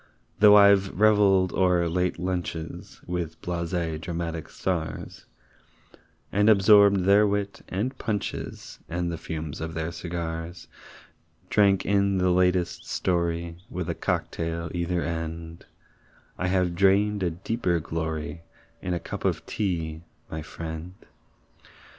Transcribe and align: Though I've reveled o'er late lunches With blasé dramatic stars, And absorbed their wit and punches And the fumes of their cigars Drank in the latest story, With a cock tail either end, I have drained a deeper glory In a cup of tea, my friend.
Though 0.39 0.55
I've 0.57 0.89
reveled 0.99 1.53
o'er 1.53 1.87
late 1.87 2.17
lunches 2.17 2.99
With 3.05 3.39
blasé 3.43 4.01
dramatic 4.01 4.49
stars, 4.49 5.27
And 6.31 6.49
absorbed 6.49 7.03
their 7.03 7.27
wit 7.27 7.61
and 7.69 7.95
punches 7.99 8.79
And 8.89 9.11
the 9.11 9.19
fumes 9.19 9.61
of 9.61 9.75
their 9.75 9.91
cigars 9.91 10.67
Drank 11.51 11.85
in 11.85 12.17
the 12.17 12.31
latest 12.31 12.87
story, 12.89 13.57
With 13.69 13.91
a 13.91 13.93
cock 13.93 14.31
tail 14.31 14.71
either 14.73 15.03
end, 15.03 15.67
I 16.35 16.47
have 16.47 16.73
drained 16.73 17.21
a 17.21 17.29
deeper 17.29 17.79
glory 17.79 18.41
In 18.81 18.95
a 18.95 18.99
cup 18.99 19.23
of 19.23 19.45
tea, 19.45 20.01
my 20.31 20.41
friend. 20.41 20.95